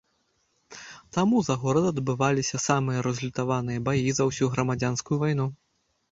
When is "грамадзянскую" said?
4.55-5.19